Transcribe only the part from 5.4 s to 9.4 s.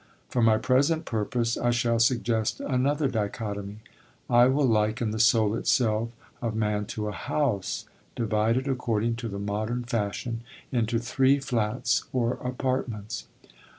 itself of man to a house, divided according to the